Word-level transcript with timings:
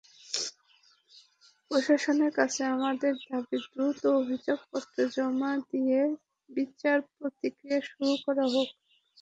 প্রশাসনের 1.71 2.31
কাছে 2.37 2.61
আমাদের 2.75 3.13
দাবি, 3.25 3.57
দ্রুত 3.65 4.01
অভিযোগপত্র 4.19 4.95
জমা 5.15 5.51
দিয়ে 5.69 5.99
বিচার-প্রক্রিয়া 6.49 7.79
শুরু 7.89 8.13
করা 8.25 8.45
হোক। 8.53 8.69